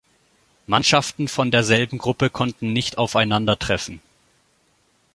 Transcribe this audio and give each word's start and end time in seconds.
Mannschaften 0.65 1.27
von 1.27 1.51
derselben 1.51 1.99
Gruppe 1.99 2.31
konnten 2.31 2.73
nicht 2.73 2.97
aufeinandertreffen. 2.97 4.01